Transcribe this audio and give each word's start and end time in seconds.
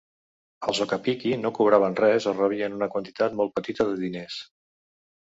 Els 0.71 0.77
Okappiki 0.85 1.33
no 1.41 1.51
cobraven 1.57 1.97
res 1.99 2.25
o 2.31 2.33
rebien 2.37 2.77
una 2.77 2.87
quantitat 2.93 3.35
molt 3.41 3.53
petita 3.59 3.85
de 3.91 3.99
diners. 4.05 4.39